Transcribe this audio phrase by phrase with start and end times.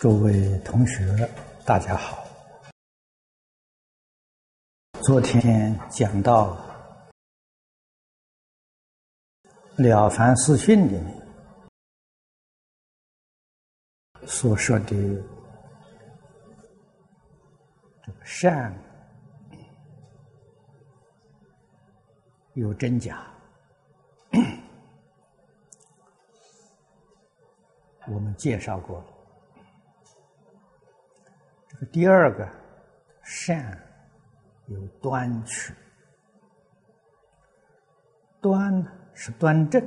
[0.00, 1.28] 诸位同学，
[1.66, 2.24] 大家好。
[5.02, 6.56] 昨天讲到
[9.82, 11.28] 《了凡四训》里面
[14.24, 14.94] 所说的
[18.22, 18.72] 善
[22.54, 23.26] 有真假，
[28.06, 29.17] 我们介绍过了。
[31.86, 32.48] 第二个
[33.22, 33.70] 善
[34.66, 35.72] 有端曲，
[38.40, 39.82] 端是端正，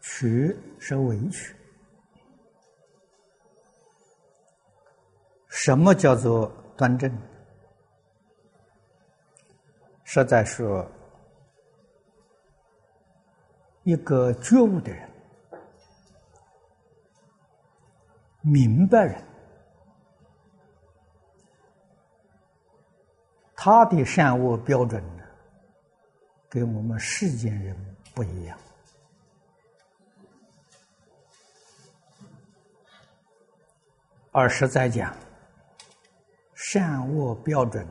[0.00, 1.54] 曲是委曲。
[5.48, 6.46] 什么叫做
[6.76, 7.10] 端正？
[10.04, 10.90] 实在说，
[13.82, 15.10] 一个觉悟的人、
[18.40, 19.22] 明白人，
[23.60, 25.24] 他的善恶标准呢，
[26.48, 27.76] 跟我们世间人
[28.14, 28.56] 不一样。
[34.30, 35.12] 而实在讲，
[36.54, 37.84] 善恶标准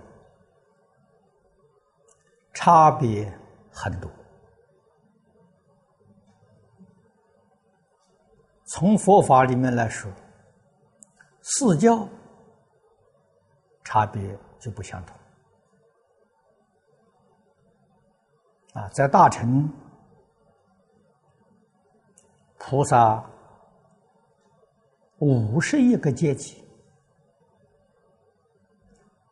[2.54, 3.30] 差别
[3.70, 4.10] 很多。
[8.68, 10.10] 从佛法里面来说，
[11.42, 12.08] 四教
[13.84, 15.17] 差别就不相同。
[18.78, 19.68] 啊，在大乘，
[22.60, 23.28] 菩萨
[25.18, 26.64] 五十亿个阶级，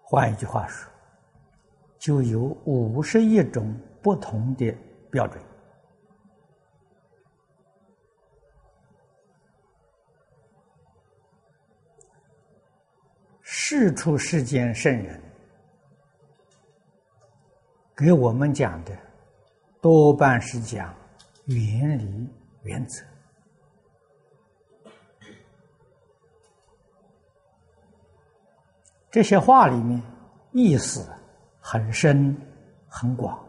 [0.01, 0.91] 换一句话说，
[1.99, 4.75] 就有五十亿种不同的
[5.11, 5.39] 标准。
[13.43, 15.21] 世出世间圣人
[17.95, 19.04] 给我们讲的。
[19.85, 20.91] 多半是讲
[21.45, 22.27] 原理
[22.63, 23.05] 原则，
[29.11, 30.01] 这些话里面
[30.53, 31.07] 意思
[31.59, 32.35] 很深
[32.87, 33.39] 很广，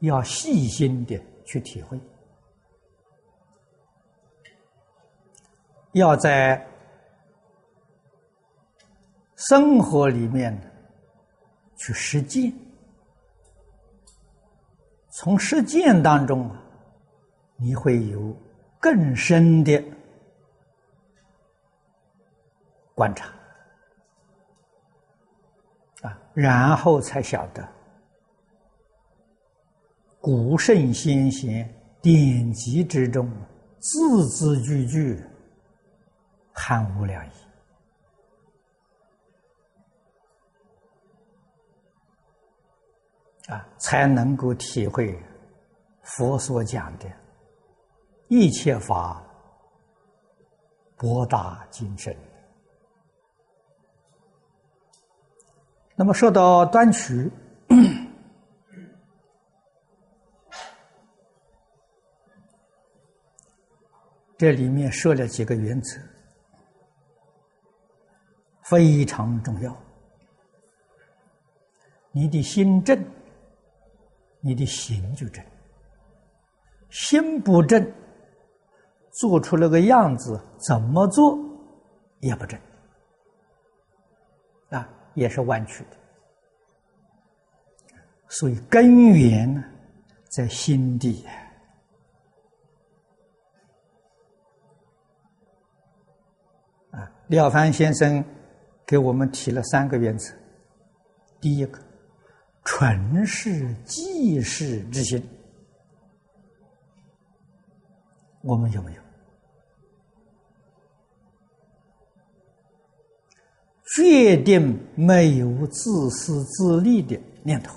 [0.00, 1.98] 要细心的去体会，
[5.92, 6.62] 要在
[9.34, 10.54] 生活里面
[11.78, 12.52] 去实践。
[15.20, 16.48] 从实践当中，
[17.56, 18.32] 你会有
[18.78, 19.82] 更深的
[22.94, 23.26] 观察
[26.02, 27.68] 啊，然后才晓得
[30.20, 31.68] 古圣先贤
[32.00, 33.28] 典籍之中
[33.80, 35.20] 字字句句
[36.52, 37.30] 含无量义。
[43.48, 45.18] 啊，才能够体会
[46.02, 47.10] 佛所讲的
[48.28, 49.22] 一切法
[50.96, 52.14] 博大精深。
[55.96, 57.30] 那么说到端曲，
[64.36, 65.98] 这里面设了几个原则，
[68.64, 69.74] 非常重要。
[72.12, 73.02] 你的心正。
[74.48, 75.44] 你的心就正，
[76.88, 77.92] 心不正，
[79.10, 81.38] 做出那个样子，怎么做
[82.20, 82.58] 也不正，
[84.70, 85.96] 啊，也是弯曲的。
[88.28, 89.62] 所以根源呢，
[90.30, 91.26] 在心底。
[96.90, 98.24] 啊，廖凡先生
[98.86, 100.34] 给我们提了三个原则，
[101.38, 101.78] 第一个。
[102.70, 105.26] 纯是济世之心，
[108.42, 109.02] 我们有没有？
[113.96, 117.74] 决定没有自私自利的念头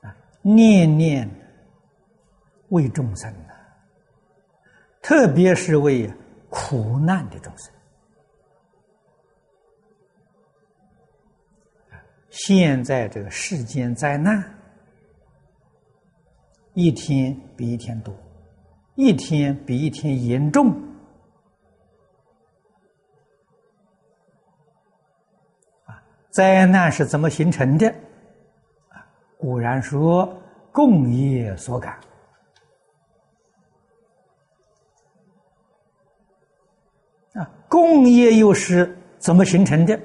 [0.00, 0.16] 啊！
[0.40, 1.28] 念念
[2.70, 3.52] 为众生啊，
[5.02, 6.10] 特别是为
[6.48, 7.70] 苦难的众生。
[12.30, 14.42] 现在这个世间灾难
[16.74, 18.14] 一天比一天多，
[18.94, 20.70] 一天比一天严重。
[25.84, 26.00] 啊，
[26.30, 27.88] 灾难是怎么形成的？
[28.88, 29.04] 啊，
[29.36, 30.40] 古人说
[30.72, 31.98] “共业所感”。
[37.34, 40.00] 啊，共业又是怎么形成的？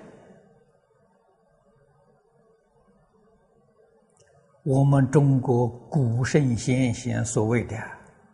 [4.65, 7.77] 我们中国古圣先贤所谓的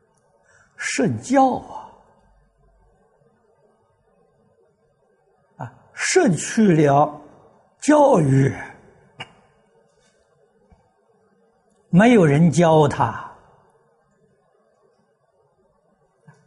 [0.80, 1.92] “圣教”啊，
[5.58, 7.22] 啊，失去了
[7.82, 8.50] 教育，
[11.90, 13.30] 没有人教他，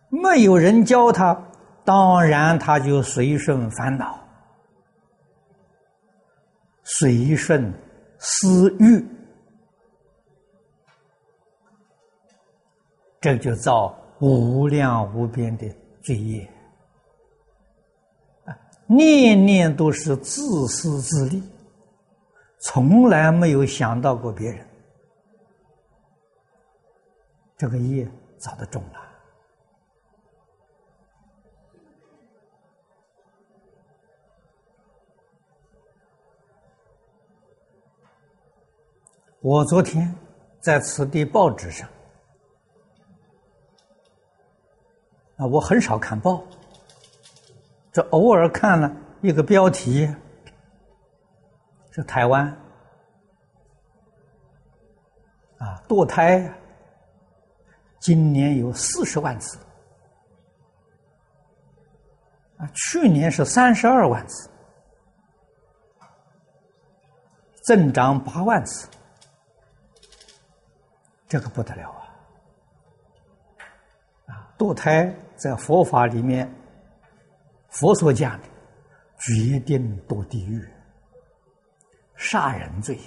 [0.08, 1.38] 没有人教他。
[1.84, 4.18] 当然，他就随顺烦恼，
[6.84, 7.70] 随顺
[8.18, 9.06] 私欲，
[13.24, 15.66] 这就造无量无边的
[16.02, 16.46] 罪业
[18.44, 18.54] 啊！
[18.86, 21.42] 念念都是自私自利，
[22.58, 24.68] 从来没有想到过别人，
[27.56, 28.06] 这个业
[28.36, 29.00] 造的重了。
[39.40, 40.14] 我昨天
[40.60, 41.88] 在此地报纸上，
[45.36, 46.42] 啊，我很少看报，
[47.92, 50.08] 这偶尔看了一个标题，
[51.90, 52.46] 是台湾
[55.58, 56.52] 啊堕胎，
[57.98, 59.58] 今年有四十万次，
[62.58, 64.48] 啊，去年是三十二万次，
[67.64, 68.88] 增长八万次。
[71.26, 72.03] 这个不得了啊！
[74.56, 76.48] 堕胎在佛法里面，
[77.68, 78.48] 佛所讲的，
[79.18, 80.64] 决定堕地狱，
[82.16, 83.02] 杀人罪呀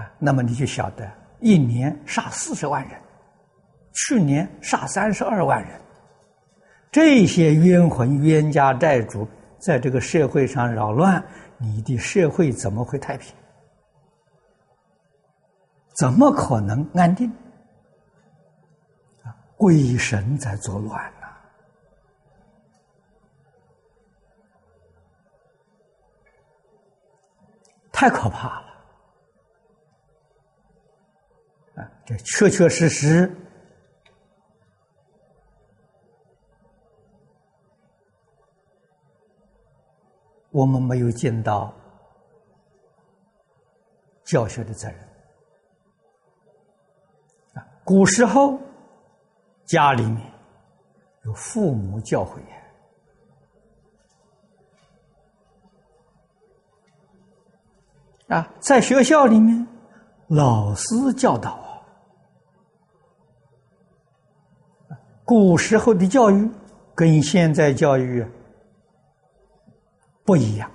[0.00, 0.12] 啊！
[0.18, 1.10] 那么你就晓得，
[1.40, 3.00] 一年杀四十万人，
[3.94, 5.80] 去年杀三十二万人，
[6.92, 9.26] 这些冤魂、冤家债主
[9.58, 11.24] 在这个社会上扰乱，
[11.58, 13.34] 你的社会怎么会太平？
[15.98, 17.32] 怎么可能安定？
[19.56, 21.26] 鬼神在作乱呐！
[27.90, 28.66] 太可怕了！
[31.76, 33.34] 啊，这确确实实，
[40.50, 41.74] 我们没有尽到
[44.24, 44.98] 教学的责任。
[47.82, 48.58] 古时候，
[49.66, 50.32] 家里面
[51.24, 52.38] 有父母教诲
[58.28, 59.66] 啊，在学校里面
[60.28, 61.82] 老师教导啊。
[65.24, 66.50] 古时候的教育
[66.94, 68.24] 跟现在教育
[70.24, 70.70] 不一样，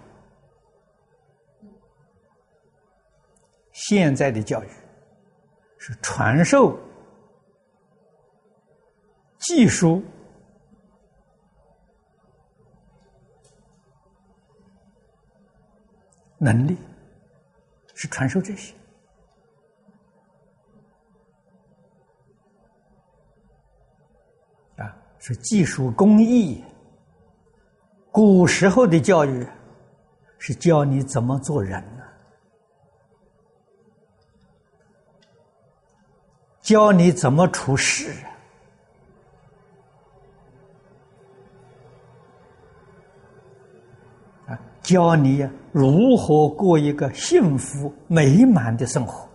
[3.72, 4.68] 现在的教育
[5.78, 6.78] 是传授。
[9.42, 10.02] 技术
[16.38, 16.78] 能力
[17.96, 18.74] 是传授这些
[24.78, 26.64] 啊，是技术工艺。
[28.12, 29.48] 古时候的教育
[30.38, 32.04] 是教你怎么做人呢？
[36.62, 38.14] 教你怎么处事。
[44.82, 49.30] 教你如何过一个幸福美满的生活，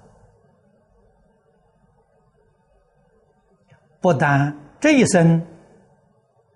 [4.00, 5.40] 不但这一生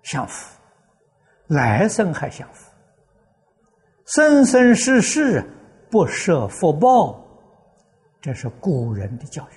[0.03, 0.59] 享福，
[1.47, 2.69] 来生还享福，
[4.05, 5.43] 生生世世
[5.89, 7.19] 不设福报，
[8.21, 9.47] 这是古人的教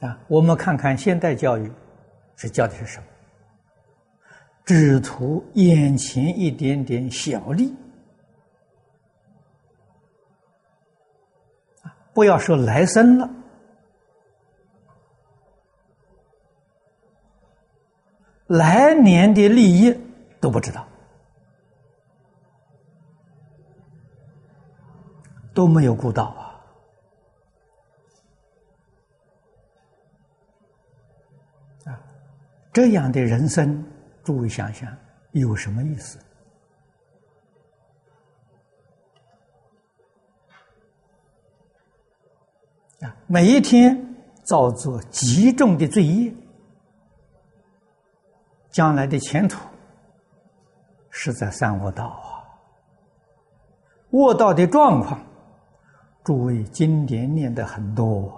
[0.00, 0.18] 育啊。
[0.28, 1.70] 我们看看现代教育
[2.36, 3.06] 是教的是什么？
[4.64, 7.74] 只图眼前一点点小利
[12.14, 13.28] 不要说来生了，
[18.46, 19.98] 来年的利益
[20.40, 20.86] 都不知道，
[25.54, 26.60] 都没有顾到啊！
[31.86, 32.00] 啊，
[32.72, 33.91] 这样的人生。
[34.24, 34.88] 诸位想想，
[35.32, 36.18] 有什么意思？
[43.00, 44.14] 啊，每一天
[44.44, 46.32] 造作极重的罪业，
[48.70, 49.58] 将来的前途
[51.10, 52.46] 是在三恶道啊！
[54.10, 55.20] 恶道的状况，
[56.22, 58.28] 诸位经典念的很多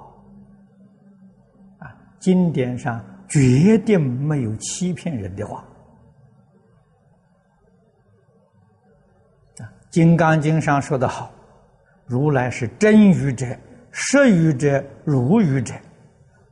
[1.78, 5.62] 啊，经典上绝对没有欺骗人的话
[9.58, 11.30] 啊，《金刚经》上说的好。
[12.06, 13.46] 如来是真语者，
[13.90, 15.74] 实语者，如语者，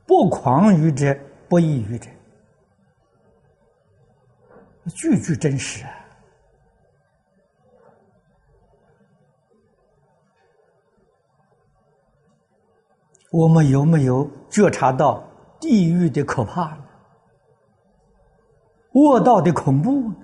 [0.07, 1.15] 不诳语者，
[1.47, 2.09] 不异语者，
[4.95, 5.91] 句句真实啊！
[13.29, 15.23] 我们有没有觉察到
[15.59, 16.85] 地狱的可怕呢？
[18.93, 20.15] 恶道的恐怖呢？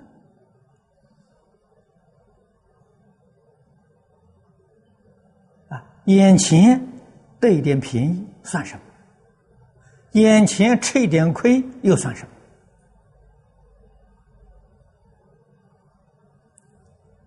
[6.14, 6.80] 眼前
[7.38, 8.82] 得一点便宜算什么？
[10.12, 12.30] 眼前吃一点亏又算什么？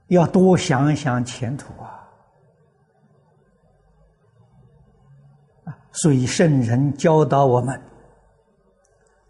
[0.07, 2.07] 要多想想前途啊！
[5.63, 7.81] 啊，所以圣人教导我们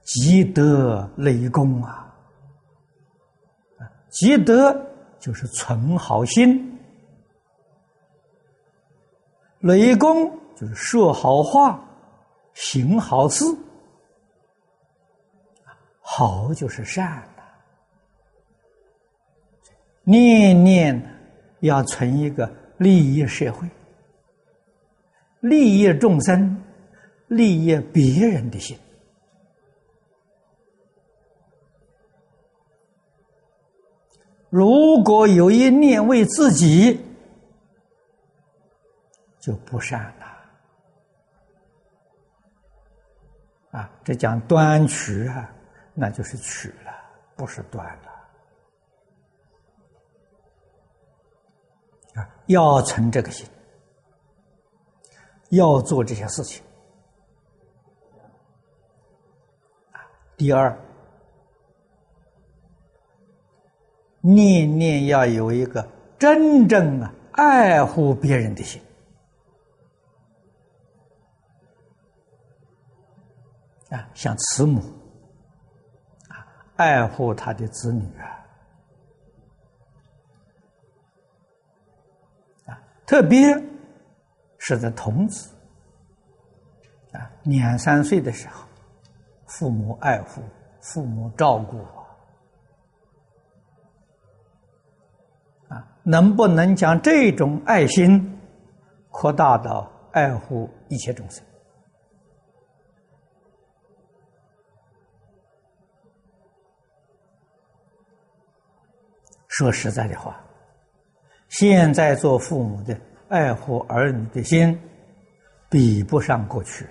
[0.02, 2.14] 积德累功啊！
[3.78, 4.76] 啊，积德
[5.20, 6.78] 就是存好心。
[9.63, 11.82] 雷公就是说好话，
[12.53, 13.46] 行好事，
[16.01, 17.43] 好就是善的，
[20.03, 21.01] 念念
[21.62, 23.65] 要存一个利益社会、
[25.39, 26.62] 利益众生、
[27.27, 28.77] 利益别人的心。
[34.50, 37.00] 如果有一念为自己。
[39.44, 40.26] 就不善了
[43.78, 43.92] 啊！
[44.02, 45.54] 这讲端取啊，
[45.94, 46.94] 那就是取了，
[47.36, 48.10] 不是端了
[52.22, 52.30] 啊！
[52.46, 53.46] 要存这个心，
[55.50, 56.64] 要做这些事情
[59.92, 60.00] 啊。
[60.38, 60.74] 第二，
[64.22, 65.86] 念念要有一个
[66.18, 68.82] 真正啊爱护别人的心。
[73.94, 74.82] 啊，像慈母
[76.30, 76.42] 啊，
[76.78, 78.26] 爱护他的子女啊，
[82.66, 83.56] 啊，特别
[84.58, 85.54] 是在童子
[87.12, 88.66] 啊两三岁的时候，
[89.46, 90.42] 父母爱护，
[90.82, 91.78] 父母照顾
[95.68, 98.40] 啊，能不能将这种爱心
[99.12, 101.46] 扩大到爱护一切众生？
[109.56, 110.36] 说实在的话，
[111.50, 114.76] 现在做父母的爱护儿女的心，
[115.70, 116.88] 比不上过去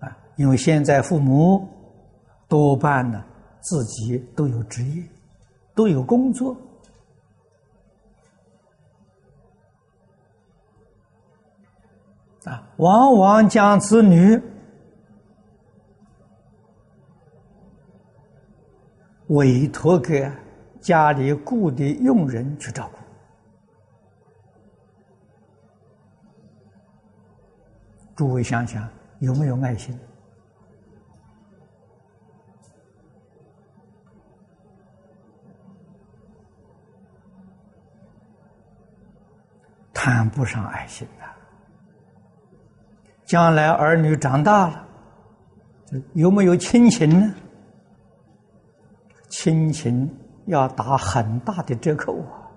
[0.00, 0.18] 啊！
[0.34, 1.64] 因为现在父母
[2.48, 3.24] 多半呢，
[3.60, 5.02] 自己都有职业，
[5.72, 6.56] 都有工作
[12.42, 14.42] 啊，往往将子女。
[19.28, 20.30] 委托给
[20.80, 22.98] 家里雇的佣人去照顾，
[28.14, 29.98] 诸位想想有没有爱心？
[39.92, 41.24] 谈不上爱心的。
[43.24, 44.86] 将来儿女长大了，
[46.12, 47.34] 有没有亲情呢？
[49.38, 50.10] 亲情
[50.46, 52.48] 要打很大的折扣啊！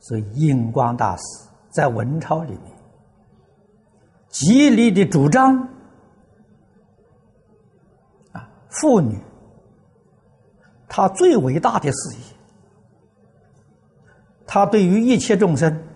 [0.00, 1.22] 所以印光大师
[1.70, 2.76] 在文钞里面
[4.28, 5.56] 极力的主张
[8.32, 9.18] 啊，妇女
[10.90, 12.22] 她最伟大的事业，
[14.46, 15.86] 她对于一切众生。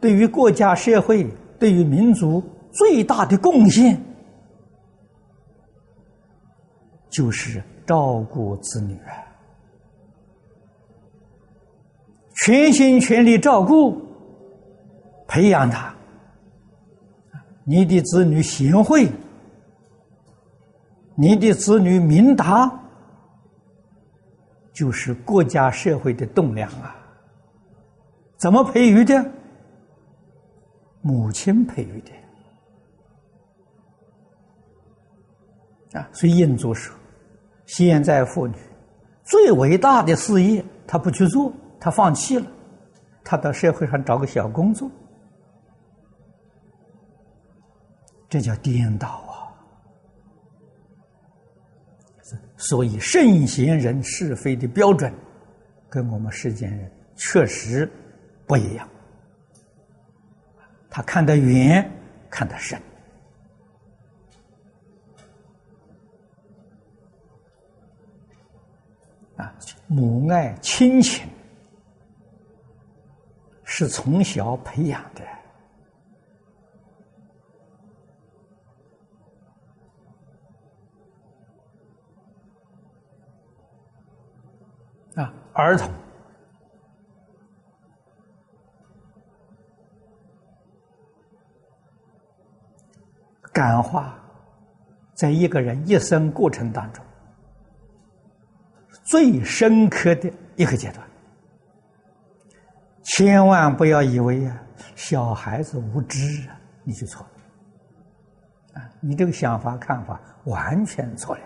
[0.00, 1.26] 对于国家社会、
[1.58, 4.00] 对于民族最大的贡献，
[7.10, 9.10] 就是照顾子女啊，
[12.44, 14.00] 全心全力照顾、
[15.26, 15.92] 培养他。
[17.64, 19.10] 你的子女贤惠，
[21.16, 22.70] 你的子女明达，
[24.72, 26.94] 就是国家社会的栋梁啊。
[28.38, 29.32] 怎么培育的？
[31.08, 32.10] 母亲培育的。
[35.98, 36.94] 啊，所以印度说，
[37.64, 38.54] 现在妇女
[39.24, 41.50] 最伟大的事业，她不去做，
[41.80, 42.46] 她放弃了，
[43.24, 44.90] 她到社会上找个小工作，
[48.28, 49.48] 这叫颠倒啊！
[52.58, 55.10] 所以圣贤人是非的标准，
[55.88, 57.90] 跟我们世间人确实
[58.46, 58.86] 不一样，
[60.90, 61.90] 他看得远，
[62.28, 62.80] 看得深。
[69.36, 69.54] 啊，
[69.86, 71.28] 母爱亲情
[73.62, 75.22] 是从小培养的
[85.22, 85.88] 啊，儿童
[93.58, 94.14] 感化，
[95.14, 97.04] 在一个人一生过程当中。
[99.02, 101.04] 最深刻的一个阶段，
[103.02, 104.62] 千万不要以为啊，
[104.94, 111.42] 小孩子无知啊，你就错了，啊，你这个想法看法完全错了，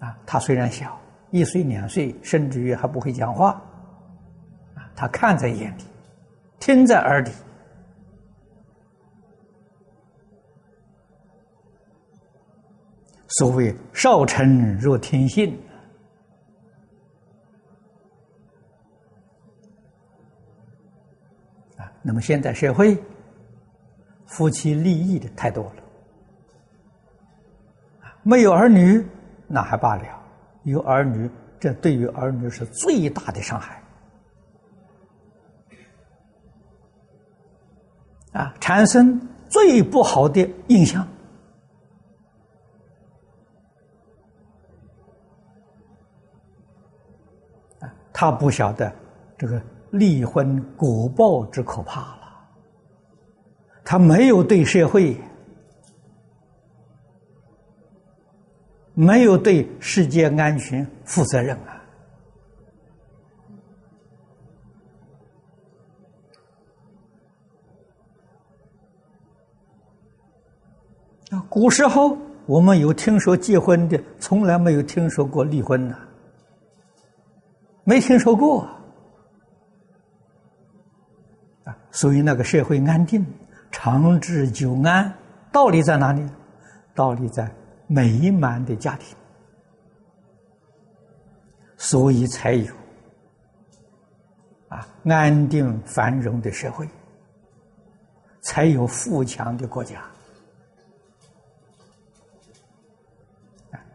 [0.00, 0.98] 啊，他虽然小，
[1.30, 3.50] 一岁两岁，甚至于还不会讲话，
[4.74, 5.84] 啊，他看在眼里，
[6.58, 7.30] 听在耳里。
[13.36, 15.58] 所谓少成若天性
[21.76, 22.96] 啊，那么现在社会
[24.26, 25.82] 夫妻利益的太多了。
[28.22, 29.04] 没有儿女
[29.48, 30.04] 那还罢了，
[30.62, 33.82] 有儿女，这对于儿女是最大的伤害。
[38.32, 41.06] 啊，产生最不好的印象。
[48.16, 48.90] 他不晓得
[49.36, 52.20] 这个离婚果报之可怕了，
[53.84, 55.20] 他没有对社会，
[58.94, 61.82] 没有对世界安全负责任啊！
[71.30, 76.13] 啊，古时候我们有听说结婚的，从来没有听说过离婚的。
[77.84, 78.62] 没听说过
[81.64, 83.24] 啊，所以那个社会安定、
[83.70, 85.12] 长治久安，
[85.52, 86.26] 道理在哪里？
[86.94, 87.50] 道理在
[87.86, 89.16] 美满的家庭，
[91.76, 92.72] 所以才有
[94.68, 96.88] 啊安定繁荣的社会，
[98.42, 100.02] 才有富强的国家。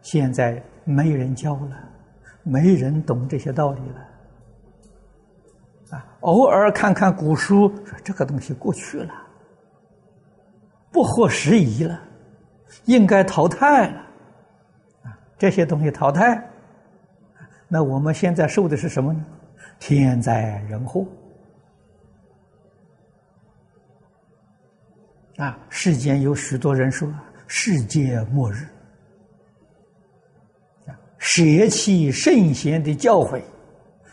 [0.02, 1.88] 现在没人教了。
[2.42, 4.08] 没人懂这些道理了，
[5.90, 6.06] 啊！
[6.20, 9.12] 偶尔看看古书，说这个东西过去了，
[10.90, 12.00] 不合时宜了，
[12.86, 13.96] 应该淘汰了，
[15.04, 15.18] 啊！
[15.38, 16.42] 这些东西淘汰，
[17.68, 19.24] 那我们现在受的是什么呢？
[19.78, 21.06] 天灾人祸，
[25.36, 25.58] 啊！
[25.68, 27.12] 世间有许多人说
[27.46, 28.66] 世界末日。
[31.20, 33.42] 舍弃圣贤的教诲，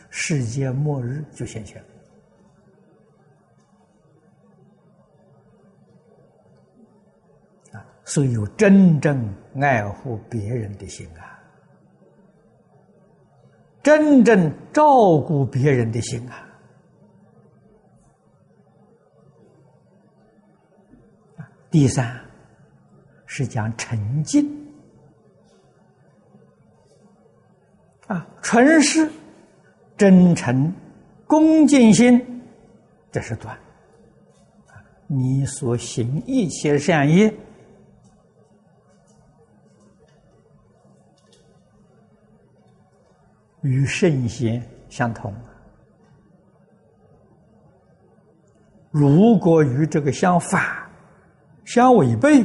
[0.10, 1.88] 世界末日就现前了。
[7.80, 11.40] 啊，所以有真正爱护别人的心啊，
[13.82, 16.44] 真正照顾别人的心啊。
[21.72, 22.20] 第三
[23.26, 24.57] 是讲沉静。
[28.08, 29.10] 啊，纯是
[29.98, 30.74] 真诚、
[31.26, 32.42] 恭敬心，
[33.12, 33.58] 这是断。
[35.08, 37.34] 你所行一切善业，
[43.62, 45.34] 与圣贤相同。
[48.92, 50.62] 如果与这个相反、
[51.66, 52.44] 相违背。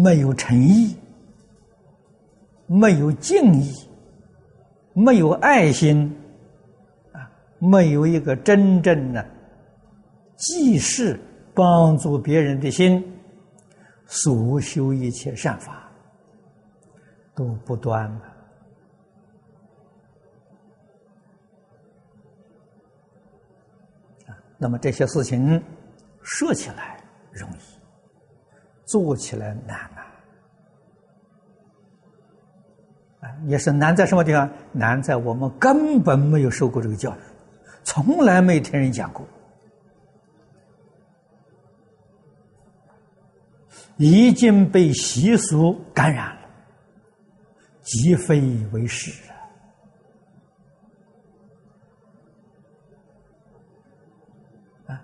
[0.00, 0.96] 没有诚意，
[2.66, 3.74] 没有敬意，
[4.92, 6.16] 没有爱心，
[7.10, 9.26] 啊，没有一个真正的
[10.36, 11.18] 济世
[11.52, 13.04] 帮助别人的心，
[14.06, 15.90] 所修一切善法
[17.34, 18.22] 都不断了。
[24.58, 25.60] 那么这些事情
[26.22, 27.77] 说起来容易，
[28.88, 30.00] 做起来难啊！
[33.20, 34.50] 啊，也是难在什么地方？
[34.72, 37.18] 难在我们根本没有受过这个教育，
[37.84, 39.26] 从来没听人讲过，
[43.98, 46.48] 已经被习俗感染了，
[47.82, 48.40] 即非
[48.72, 49.12] 为是。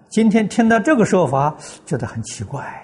[0.09, 2.81] 今天听到这个说法，觉得很奇怪。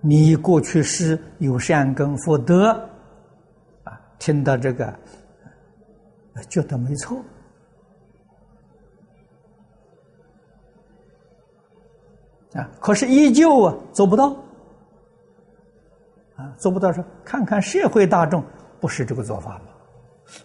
[0.00, 2.70] 你过去是有善根福德，
[3.84, 4.94] 啊，听到这个，
[6.48, 7.20] 觉得没错，
[12.54, 14.36] 啊，可是依旧啊做不到，
[16.36, 18.44] 啊，做不到说，看看社会大众
[18.80, 19.64] 不是这个做法吗？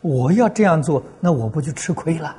[0.02, 2.30] 我要这样做，那我不就吃亏了？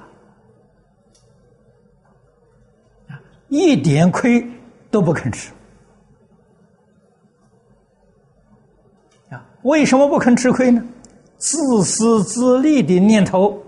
[3.08, 4.44] 啊一点亏
[4.90, 5.52] 都不肯吃
[9.64, 10.82] 为什么不肯吃亏呢？
[11.36, 13.62] 自私自利的念头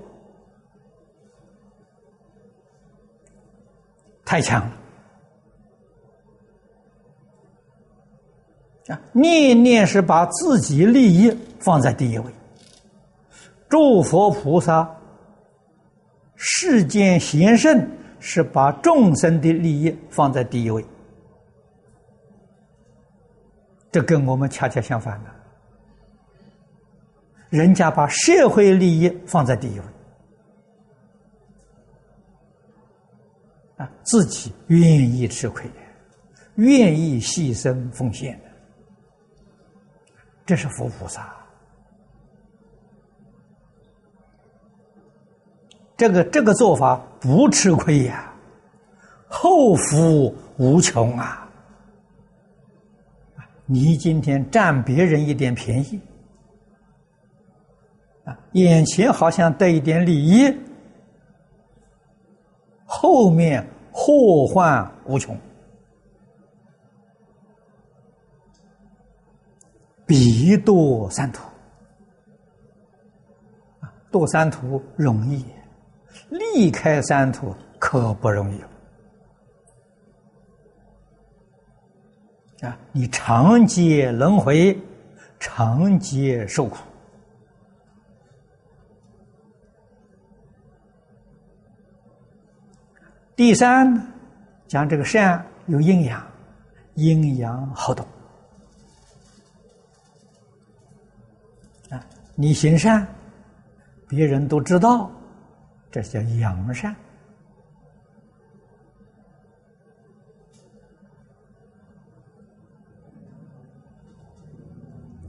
[4.25, 4.73] 太强了
[8.95, 9.01] 啊！
[9.13, 12.25] 念念是把自己利益放在第一位。
[13.69, 14.89] 诸佛菩萨、
[16.35, 17.87] 世间贤圣
[18.21, 20.85] 是把众生的利益放在第一位，
[23.91, 25.31] 这跟我们恰恰相反的。
[27.51, 29.85] 人家把社会利益放在第一位，
[33.77, 34.81] 啊，自己愿
[35.11, 35.71] 意吃亏，
[36.57, 38.41] 愿意牺牲奉献，
[40.45, 41.35] 这是佛菩萨。
[45.97, 48.35] 这个这个做法不吃亏呀，
[49.29, 51.49] 后福无穷啊！
[53.65, 55.99] 你今天占别人一点便宜，
[58.27, 60.55] 啊，眼前好像得一点利益，
[62.85, 65.35] 后面祸患无穷，
[70.05, 71.43] 必堕三途。
[74.13, 75.45] 堕三途容易。
[76.31, 78.61] 离开三途可不容易
[82.65, 82.77] 啊！
[82.91, 84.77] 你长劫轮回，
[85.39, 86.79] 长劫受苦。
[93.37, 94.03] 第三，
[94.67, 96.27] 讲这个善有阴阳，
[96.95, 98.07] 阴阳好动
[101.91, 102.01] 啊！
[102.35, 103.07] 你行善，
[104.09, 105.11] 别人都知道。
[105.91, 106.97] 这叫阳善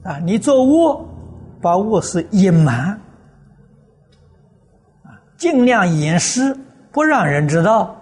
[0.03, 0.17] 啊！
[0.19, 1.05] 你做恶，
[1.61, 2.97] 把恶事隐瞒
[5.03, 6.57] 啊，尽量掩饰，
[6.93, 7.95] 不让人知道。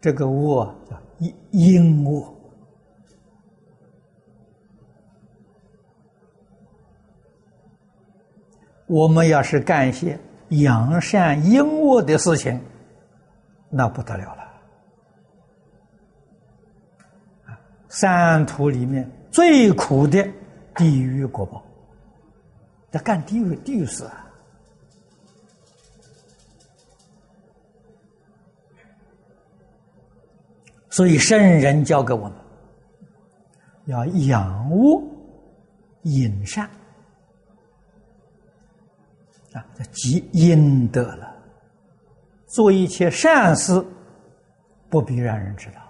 [0.00, 2.34] 这个恶叫阴阴恶。
[8.86, 10.18] 我们要是干一些。
[10.50, 12.58] 阳善阴恶的事情，
[13.68, 14.42] 那不得了了。
[17.90, 20.26] 三途里面最苦的
[20.74, 21.62] 地狱果报，
[22.92, 24.26] 要干地狱地狱事啊。
[30.98, 32.32] 所以圣人教给我们，
[33.84, 35.00] 要养恶
[36.02, 36.68] 引善。
[39.52, 41.32] 啊，积阴德了，
[42.48, 43.80] 做一切善事，
[44.90, 45.80] 不必让人知道。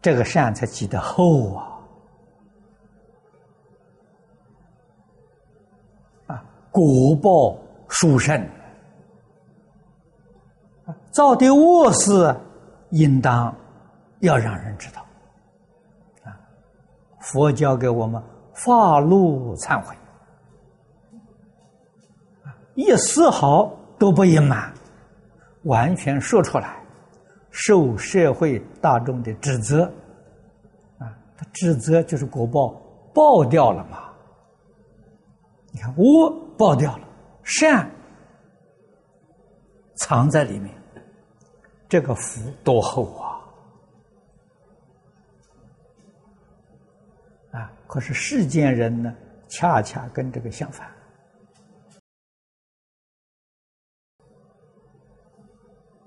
[0.00, 1.80] 这个善才积得厚啊！
[6.28, 8.48] 啊，果报殊胜。
[11.12, 12.34] 造的恶事，
[12.90, 13.54] 应当
[14.20, 15.00] 要让人知道。
[16.24, 16.34] 啊，
[17.20, 18.20] 佛教给我们。
[18.54, 19.96] 发怒忏悔，
[22.74, 24.70] 一丝毫都不隐瞒，
[25.62, 26.76] 完全说出来，
[27.50, 29.90] 受社会大众的指责，
[30.98, 32.68] 啊，他指责就是果报
[33.14, 34.12] 爆掉了嘛，
[35.72, 37.08] 你看恶爆掉了，
[37.42, 37.90] 善
[39.94, 40.72] 藏在里面，
[41.92, 43.44] 这个福多厚啊！
[47.52, 49.14] 啊，可是世间人呢，
[49.46, 50.90] 恰恰跟这个相反。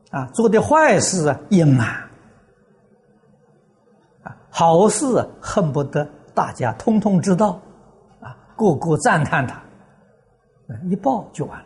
[0.10, 1.86] 啊，做的坏事啊，隐瞒；
[4.24, 5.06] 啊，好事
[5.40, 7.62] 恨不得大家通通知道，
[8.22, 9.64] 啊，个个赞叹他，
[10.90, 11.65] 一报就完了。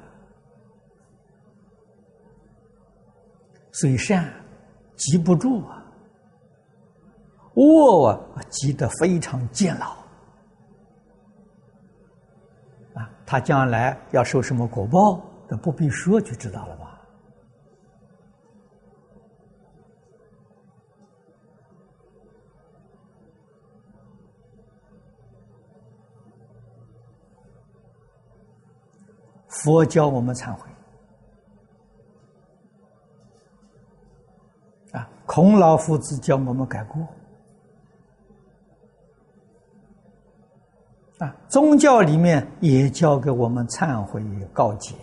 [3.71, 4.31] 所以善
[4.95, 5.83] 积不住啊，
[7.55, 9.91] 恶啊积得非常煎牢，
[12.93, 16.85] 啊，他将来要受什么果报，那不必说就知道了吧。
[29.63, 30.68] 佛教我们忏悔
[35.31, 37.07] 孔老夫子教我们改过
[41.19, 44.95] 啊，宗教里面也教给我们忏悔告解。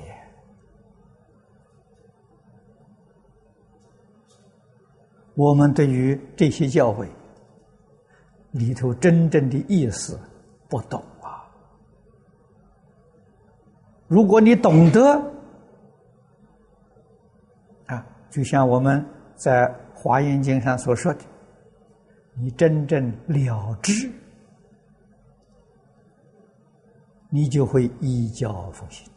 [5.37, 7.07] 我们对于这些教诲
[8.51, 10.19] 里头真正的意思
[10.69, 11.47] 不懂啊。
[14.09, 15.23] 如果你懂得
[17.87, 19.69] 啊，就像我们在
[20.07, 21.21] 《华严经》上所说的，
[22.35, 24.09] 你真正了知，
[27.29, 29.11] 你就会依教奉行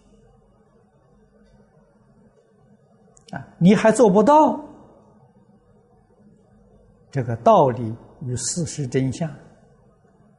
[3.32, 3.48] 啊。
[3.60, 4.60] 你还做不到
[7.12, 9.32] 这个道理与事实真相，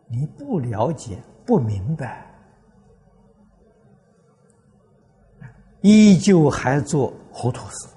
[0.08, 2.26] 你不了解、不明白。
[5.82, 7.88] 依旧还做糊涂事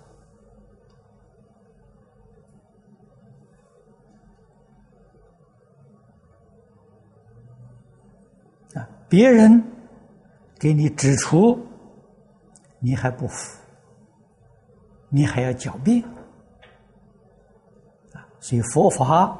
[9.13, 9.63] 别人
[10.57, 11.63] 给你指出，
[12.79, 13.55] 你还不服，
[15.07, 16.03] 你还要狡辩
[18.11, 18.25] 啊！
[18.39, 19.39] 所以佛法。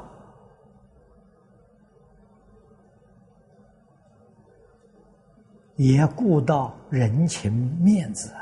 [5.74, 8.32] 也顾到人情面子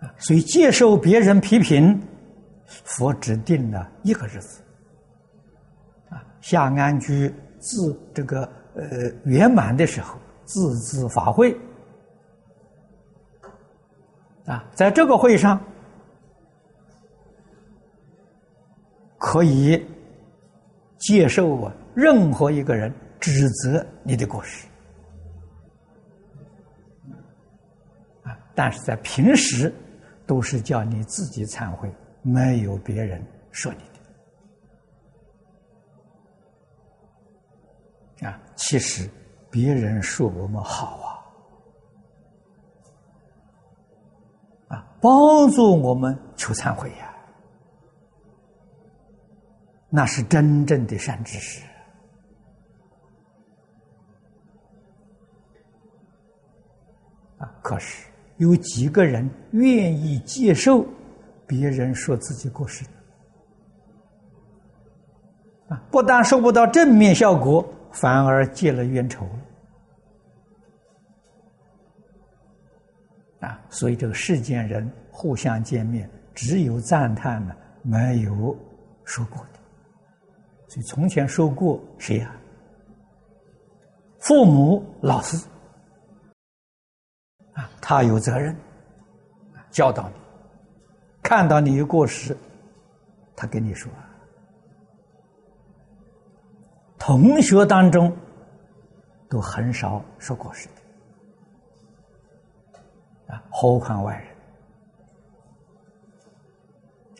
[0.00, 2.02] 啊，所以接受别人批评，
[2.64, 4.62] 佛只定了一个日子
[6.08, 7.30] 啊，下安居
[7.66, 11.54] 自这个呃圆满的时候，自治法会
[14.46, 15.60] 啊，在这个会上
[19.18, 19.84] 可以
[20.98, 22.92] 接受啊任何一个人。
[23.18, 24.68] 指责你的过失
[28.22, 29.72] 啊，但是在平时
[30.26, 31.90] 都是叫你自己忏悔，
[32.22, 33.80] 没有别人说你
[38.22, 38.40] 啊。
[38.54, 39.08] 其实
[39.50, 41.22] 别人说我们好
[44.68, 47.14] 啊，啊，帮助我们求忏悔呀，
[49.90, 51.62] 那是真正的善知识。
[57.38, 60.82] 啊可是有几个人愿意接受
[61.46, 62.84] 别人说自己过失
[65.68, 65.82] 啊？
[65.90, 67.62] 不但收不到正面效果，
[67.98, 69.26] 反而结了冤仇
[73.40, 73.58] 啊！
[73.70, 78.54] 所以这个世间人互相见面，只有赞叹的，没有
[79.04, 79.58] 说过的。
[80.68, 82.36] 所以从前说过谁呀？
[84.18, 85.38] 父母、老师。
[87.54, 88.54] 啊，他有责任
[89.70, 90.14] 教导你，
[91.22, 92.36] 看到你有过失，
[93.34, 93.90] 他跟你说。
[97.06, 98.12] 同学当中
[99.28, 100.68] 都很少说过失
[103.28, 104.26] 的，啊，何况外人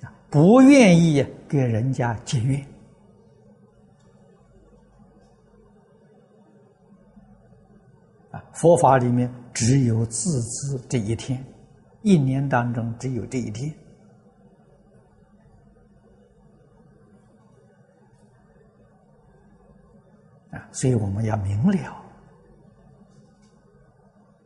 [0.02, 2.56] 啊，不愿意给人家节约。
[8.32, 9.32] 啊，佛法里面。
[9.54, 11.42] 只有自知这一天，
[12.02, 13.72] 一年当中只有这一天
[20.76, 22.04] 所以我们要明了。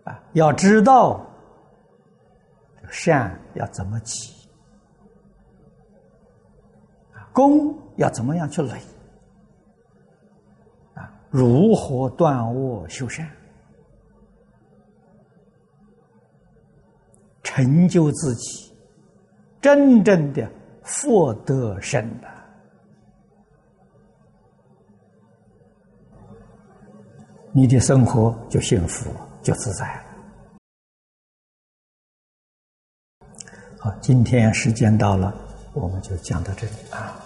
[0.04, 1.20] 啊，要知道
[2.88, 4.48] 善要怎么起，
[7.32, 8.80] 功要怎么样去累。
[10.94, 13.28] 啊，如何断恶修善，
[17.42, 18.72] 成就自己
[19.60, 20.48] 真正的
[20.84, 22.28] 福德身的，
[27.52, 29.10] 你的生活就幸福，
[29.42, 30.02] 就自在了。
[33.78, 35.34] 好，今天时间到了，
[35.72, 37.20] 我们就讲到这里啊。